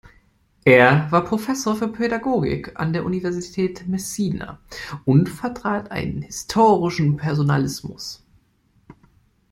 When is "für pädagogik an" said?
1.75-2.91